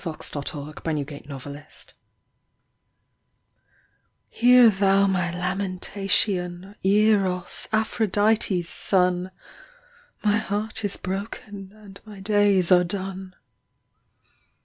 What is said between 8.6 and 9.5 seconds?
s son!